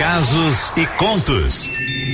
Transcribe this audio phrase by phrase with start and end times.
[0.00, 1.54] casos e contos.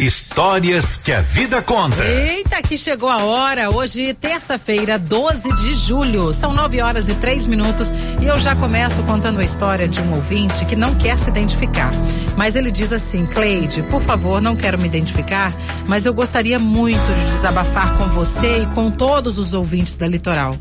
[0.00, 2.04] Histórias que a vida conta.
[2.04, 3.70] Eita, que chegou a hora.
[3.70, 6.34] Hoje, terça-feira, 12 de julho.
[6.34, 7.88] São 9 horas e 3 minutos
[8.20, 11.90] e eu já começo contando a história de um ouvinte que não quer se identificar.
[12.36, 15.50] Mas ele diz assim: Cleide, por favor, não quero me identificar,
[15.86, 20.54] mas eu gostaria muito de desabafar com você e com todos os ouvintes da Litoral.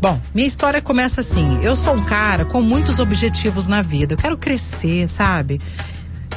[0.00, 1.58] Bom, minha história começa assim.
[1.60, 4.14] Eu sou um cara com muitos objetivos na vida.
[4.14, 5.58] Eu quero crescer, sabe?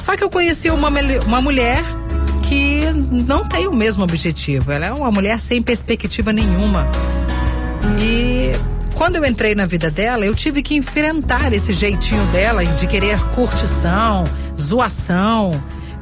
[0.04, 0.88] Só que eu conheci uma,
[1.26, 1.84] uma mulher
[2.48, 4.72] que não tem o mesmo objetivo.
[4.72, 6.86] Ela é uma mulher sem perspectiva nenhuma.
[7.98, 8.52] E
[8.94, 13.18] quando eu entrei na vida dela, eu tive que enfrentar esse jeitinho dela de querer
[13.34, 14.24] curtição,
[14.58, 15.52] zoação.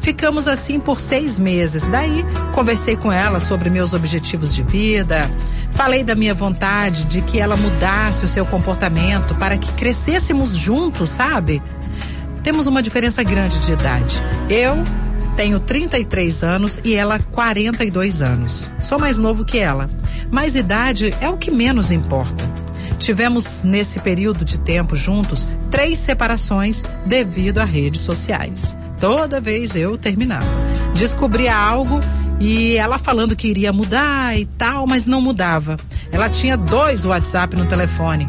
[0.01, 1.83] Ficamos assim por seis meses.
[1.91, 2.25] Daí,
[2.55, 5.31] conversei com ela sobre meus objetivos de vida.
[5.75, 11.11] Falei da minha vontade de que ela mudasse o seu comportamento para que crescêssemos juntos,
[11.11, 11.63] sabe?
[12.49, 14.17] Temos uma diferença grande de idade.
[14.49, 14.83] Eu
[15.37, 18.67] tenho 33 anos e ela 42 anos.
[18.81, 19.87] Sou mais novo que ela.
[20.31, 22.43] Mas idade é o que menos importa.
[23.01, 28.59] Tivemos, nesse período de tempo juntos, três separações devido a redes sociais.
[28.99, 30.49] Toda vez eu terminava.
[30.95, 32.01] Descobria algo
[32.41, 35.77] e ela falando que iria mudar e tal, mas não mudava.
[36.11, 38.25] Ela tinha dois WhatsApp no telefone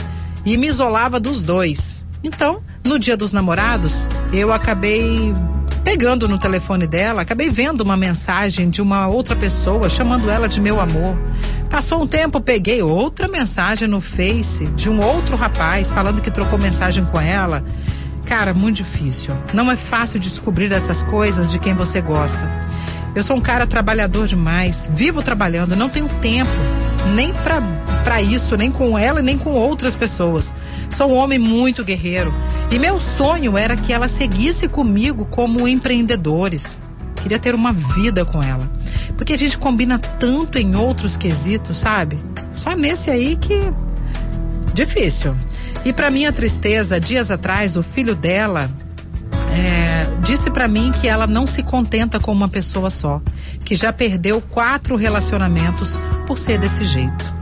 [0.46, 1.80] e me isolava dos dois.
[2.22, 3.94] Então, no dia dos namorados,
[4.32, 5.34] eu acabei
[5.84, 10.60] pegando no telefone dela, acabei vendo uma mensagem de uma outra pessoa chamando ela de
[10.60, 11.18] meu amor.
[11.70, 16.58] Passou um tempo, peguei outra mensagem no Face de um outro rapaz falando que trocou
[16.58, 17.64] mensagem com ela.
[18.26, 19.36] Cara, muito difícil.
[19.54, 22.38] Não é fácil descobrir essas coisas de quem você gosta.
[23.16, 26.52] Eu sou um cara trabalhador demais, vivo trabalhando, não tenho tempo
[27.16, 30.52] nem para isso, nem com ela, nem com outras pessoas.
[30.96, 32.32] Sou um homem muito guerreiro
[32.72, 36.64] e meu sonho era que ela seguisse comigo como empreendedores.
[37.16, 38.70] Queria ter uma vida com ela.
[39.18, 42.18] Porque a gente combina tanto em outros quesitos, sabe?
[42.54, 43.60] Só nesse aí que.
[44.74, 45.36] Difícil.
[45.84, 48.70] E para minha tristeza, dias atrás, o filho dela
[49.52, 53.22] é, disse para mim que ela não se contenta com uma pessoa só,
[53.66, 55.90] que já perdeu quatro relacionamentos
[56.28, 57.40] por ser desse jeito.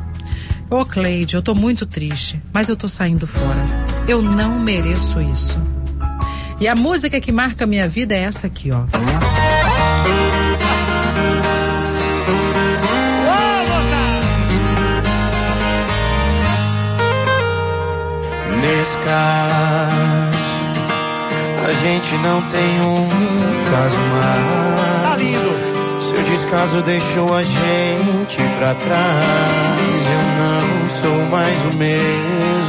[0.70, 3.97] Ô oh, Cleide, eu tô muito triste, mas eu tô saindo fora.
[4.08, 5.60] Eu não mereço isso.
[6.62, 8.84] E a música que marca a minha vida é essa aqui, ó.
[18.62, 20.38] Nesse caso,
[21.66, 23.10] a gente não tem um
[23.70, 25.04] caso mais.
[25.04, 25.52] Tá lindo.
[26.00, 29.82] Seu descaso deixou a gente pra trás.
[30.10, 32.67] Eu não sou mais o mesmo.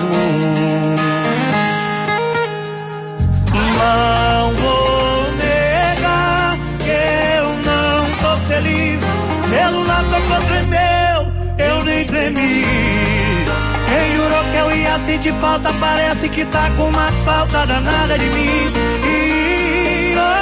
[15.06, 18.72] Sentir falta, parece que tá com uma falta danada de mim.
[19.04, 20.38] E, oh,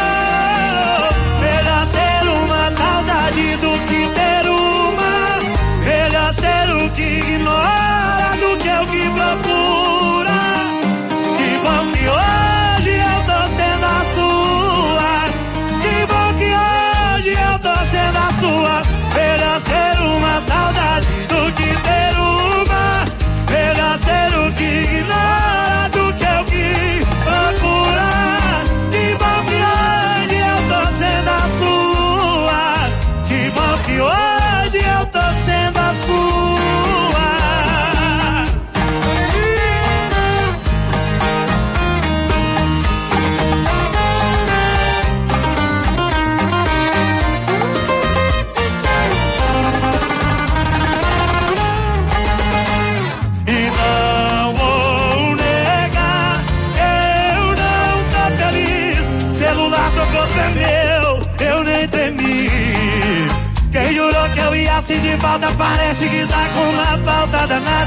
[2.77, 5.39] saudade do que ter uma.
[5.85, 7.86] Melhor ser o que ignora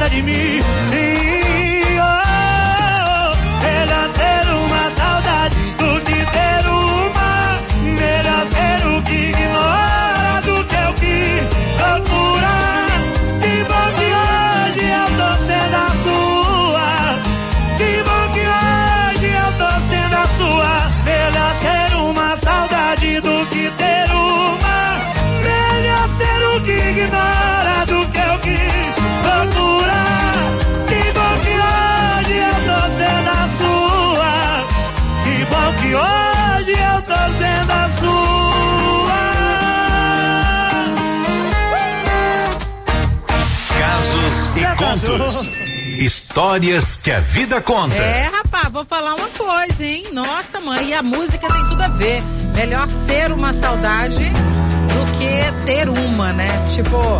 [0.09, 0.98] falta danada de
[45.99, 47.93] Histórias que a vida conta.
[47.93, 50.05] É, rapaz, vou falar uma coisa, hein?
[50.13, 52.21] Nossa, mãe, e a música tem tudo a ver.
[52.55, 56.69] Melhor ser uma saudade do que ter uma, né?
[56.73, 57.19] Tipo,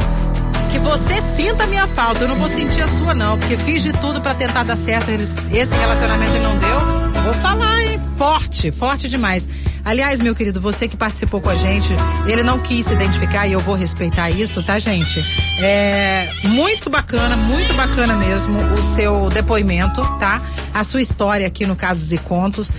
[0.72, 2.22] que você sinta a minha falta.
[2.22, 3.38] Eu não vou sentir a sua, não.
[3.38, 5.12] Porque fiz de tudo para tentar dar certo.
[5.12, 6.99] Esse relacionamento não deu.
[7.30, 8.02] Vou falar, hein?
[8.18, 9.48] Forte, forte demais.
[9.86, 11.88] Aliás, meu querido, você que participou com a gente,
[12.26, 15.24] ele não quis se identificar e eu vou respeitar isso, tá, gente?
[15.60, 20.42] É muito bacana, muito bacana mesmo o seu depoimento, tá?
[20.74, 22.74] A sua história aqui no Casos e Contos.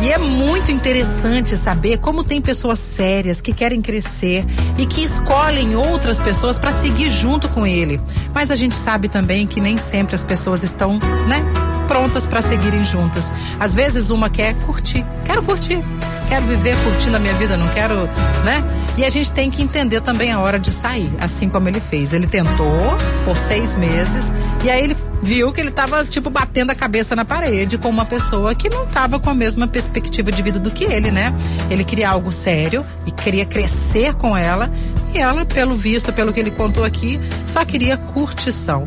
[0.00, 4.46] E é muito interessante saber como tem pessoas sérias que querem crescer
[4.78, 8.00] e que escolhem outras pessoas para seguir junto com ele.
[8.32, 11.42] Mas a gente sabe também que nem sempre as pessoas estão, né,
[11.88, 13.24] prontas para seguirem juntas.
[13.58, 15.82] Às vezes uma quer curtir, quero curtir,
[16.28, 18.06] quero viver curtindo a minha vida, não quero,
[18.44, 18.62] né?
[18.96, 22.12] E a gente tem que entender também a hora de sair, assim como ele fez.
[22.12, 24.24] Ele tentou por seis meses
[24.62, 28.04] e aí ele viu que ele estava tipo batendo a cabeça na parede com uma
[28.04, 31.32] pessoa que não estava com a mesma perspectiva de vida do que ele, né?
[31.70, 34.70] Ele queria algo sério e queria crescer com ela
[35.14, 38.86] e ela, pelo visto, pelo que ele contou aqui, só queria curtição.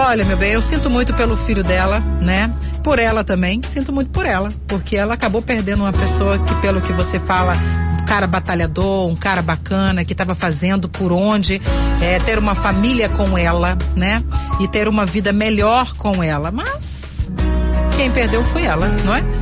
[0.00, 2.54] Olha, meu bem, eu sinto muito pelo filho dela, né?
[2.84, 6.80] Por ela também, sinto muito por ela, porque ela acabou perdendo uma pessoa que, pelo
[6.80, 7.56] que você fala,
[8.00, 11.60] um cara batalhador, um cara bacana, que estava fazendo por onde
[12.00, 14.22] é, ter uma família com ela, né?
[14.60, 16.52] E ter uma vida melhor com ela.
[16.52, 16.78] Mas
[17.96, 19.37] quem perdeu foi ela, não é?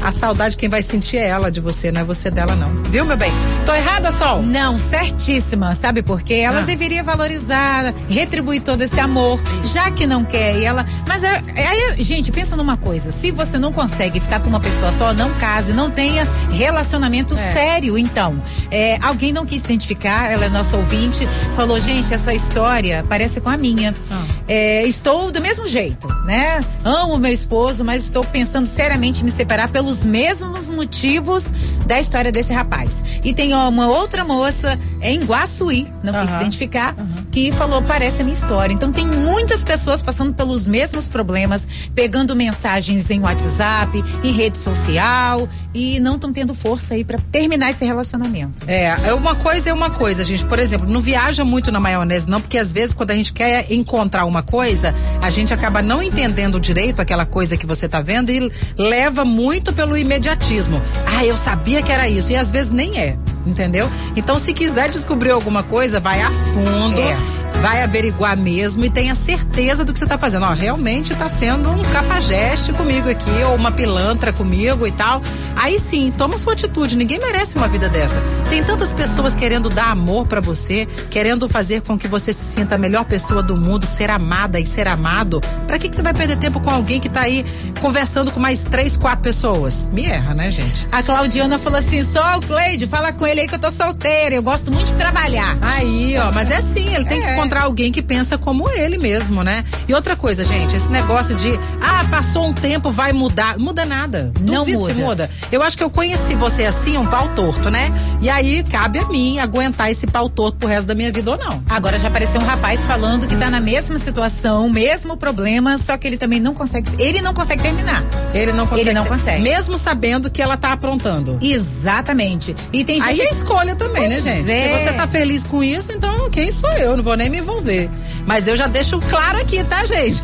[0.00, 2.82] A saudade quem vai sentir é ela de você, não é você dela não.
[2.84, 3.32] Viu, meu bem?
[3.66, 4.42] Tô errada, Sol?
[4.42, 5.74] Não, certíssima.
[5.76, 6.34] Sabe por quê?
[6.34, 6.64] Ela Ah.
[6.64, 9.40] deveria valorizar, retribuir todo esse amor,
[9.72, 10.86] já que não quer e ela.
[11.06, 13.12] Mas é, é- gente, pensa numa coisa.
[13.20, 17.52] Se você não consegue ficar com uma pessoa só, não case, não tenha relacionamento É.
[17.52, 18.40] sério, então.
[18.70, 23.40] É, alguém não quis se identificar, ela é nossa ouvinte, falou, gente, essa história parece
[23.40, 23.94] com a minha.
[24.10, 24.24] Ah.
[24.48, 26.60] É, estou do mesmo jeito, né?
[26.82, 31.44] Amo meu esposo, mas estou pensando seriamente em me separar pelos mesmos motivos
[31.86, 32.90] da história desse rapaz.
[33.22, 36.40] E tem uma outra moça em Guaçuí, não quis se Aham.
[36.40, 37.26] identificar, Aham.
[37.30, 38.72] que falou, parece a minha história.
[38.72, 41.62] Então tem muitas pessoas passando pelos mesmos problemas,
[41.94, 47.70] pegando mensagens em WhatsApp, em rede social e não estão tendo força aí para terminar
[47.70, 48.64] esse relacionamento.
[48.66, 50.44] É, é uma coisa é uma coisa, gente.
[50.44, 53.70] Por exemplo, não viaja muito na maionese, não, porque às vezes quando a gente quer
[53.72, 58.30] encontrar uma coisa, a gente acaba não entendendo direito aquela coisa que você tá vendo
[58.30, 60.80] e leva muito pelo imediatismo.
[61.06, 62.30] Ah, eu sabia que era isso.
[62.30, 63.16] E às vezes nem é,
[63.46, 63.88] entendeu?
[64.16, 67.00] Então, se quiser descobrir alguma coisa, vai a fundo.
[67.00, 67.47] É.
[67.60, 70.44] Vai averiguar mesmo e tenha certeza do que você está fazendo.
[70.44, 75.20] Ó, realmente está sendo um cafajeste comigo aqui, ou uma pilantra comigo e tal.
[75.56, 76.96] Aí sim, toma sua atitude.
[76.96, 78.14] Ninguém merece uma vida dessa.
[78.48, 82.76] Tem tantas pessoas querendo dar amor pra você, querendo fazer com que você se sinta
[82.76, 85.40] a melhor pessoa do mundo, ser amada e ser amado.
[85.66, 87.44] Pra que, que você vai perder tempo com alguém que tá aí
[87.80, 89.74] conversando com mais três, quatro pessoas?
[89.92, 90.86] Me erra, né, gente?
[90.92, 94.36] A Claudiana falou assim: só o Cleide, fala com ele aí que eu tô solteira,
[94.36, 95.58] eu gosto muito de trabalhar.
[95.60, 97.47] Aí, ó, mas é assim, ele tem que É.
[97.48, 99.64] encontrar alguém que pensa como ele mesmo, né?
[99.88, 103.58] E outra coisa, gente, esse negócio de, ah, passou um tempo, vai mudar.
[103.58, 104.30] Muda nada.
[104.40, 105.04] Não Duvido se muda.
[105.06, 105.30] muda.
[105.50, 107.90] Eu acho que eu conheci você assim, um pau torto, né?
[108.20, 111.38] E aí cabe a mim aguentar esse pau torto pro resto da minha vida ou
[111.38, 111.62] não.
[111.68, 116.06] Agora já apareceu um rapaz falando que tá na mesma situação, mesmo problema, só que
[116.06, 116.90] ele também não consegue.
[116.98, 118.04] Ele não consegue terminar.
[118.34, 118.88] Ele não consegue.
[118.90, 119.42] Ele não consegue.
[119.42, 121.38] Mesmo sabendo que ela tá aprontando.
[121.40, 122.54] Exatamente.
[122.72, 123.28] E tem Aí gente.
[123.28, 124.50] é escolha também, né, Pois gente?
[124.50, 124.78] é.
[124.78, 126.96] Se você tá feliz com isso, então quem sou eu?
[126.96, 127.88] Não vou nem me envolver.
[128.26, 130.22] Mas eu já deixo claro aqui, tá, gente?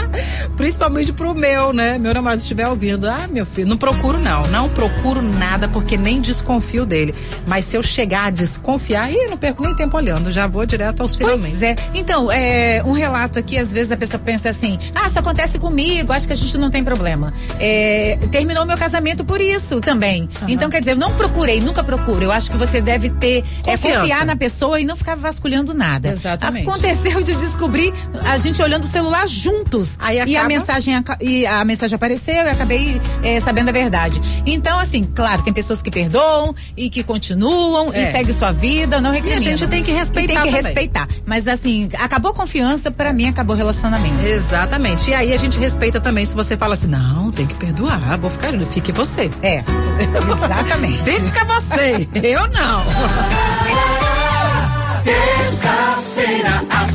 [0.56, 1.98] Principalmente pro meu, né?
[1.98, 3.06] Meu namorado estiver ouvindo.
[3.06, 4.46] Ah, meu filho, não procuro não.
[4.46, 7.14] Não procuro nada porque nem desconfio dele.
[7.46, 10.32] Mas se eu chegar a desconfiar, ih, não perco nem tempo olhando.
[10.32, 11.58] Já vou direto aos finalmente.
[11.58, 11.76] Pois é.
[11.94, 16.12] Então, é, um relato aqui, às vezes a pessoa pensa assim: ah, isso acontece comigo,
[16.12, 17.32] acho que a gente não tem problema.
[17.58, 20.28] É, terminou meu casamento por isso também.
[20.36, 20.50] Aham.
[20.50, 22.24] Então, quer dizer, eu não procurei, nunca procuro.
[22.24, 26.08] Eu acho que você deve ter, é, confiar na pessoa e não ficar vasculhando nada.
[26.08, 26.43] Exatamente.
[26.48, 27.92] Aconteceu de descobrir
[28.24, 29.88] a gente olhando o celular juntos.
[29.98, 34.20] Aí E a acaba- mensagem, e a mensagem apareceu e acabei é, sabendo a verdade.
[34.46, 38.10] Então, assim, claro, tem pessoas que perdoam e que continuam É.
[38.10, 39.40] e segue sua vida, não recrimina.
[39.40, 40.62] gente tem que respeitar E tem que também.
[40.62, 41.08] respeitar.
[41.26, 44.24] Mas assim, acabou a confiança, pra mim acabou o relacionamento.
[44.24, 45.08] Exatamente.
[45.10, 48.30] E aí a gente respeita também se você fala assim, não, tem que perdoar, vou
[48.30, 49.30] ficar, fique você.
[49.42, 49.62] É,
[50.00, 51.02] exatamente.
[51.04, 52.84] Fica você, eu não.
[55.04, 55.93] Terça-feira a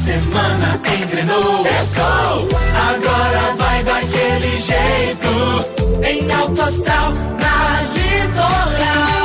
[0.09, 1.61] semana engrenou.
[1.61, 2.49] Let's go!
[2.75, 6.03] Agora vai daquele jeito.
[6.03, 9.18] Em alto astral, na litoral.